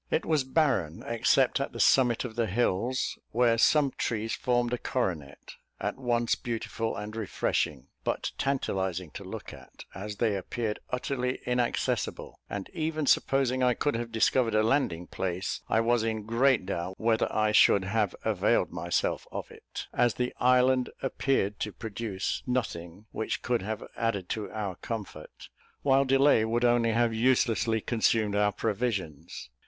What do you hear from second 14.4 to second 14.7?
a